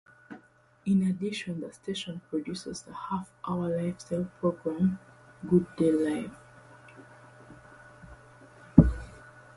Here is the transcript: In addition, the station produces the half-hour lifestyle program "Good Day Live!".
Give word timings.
In 0.87 1.03
addition, 1.03 1.61
the 1.61 1.71
station 1.71 2.21
produces 2.31 2.81
the 2.81 2.91
half-hour 2.91 3.77
lifestyle 3.83 4.27
program 4.39 4.97
"Good 5.47 5.67
Day 5.75 5.91
Live!". 5.91 6.35